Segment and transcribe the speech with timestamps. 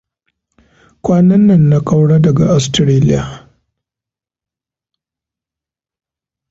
[1.03, 3.21] Kwanannan na kaura daga Australia.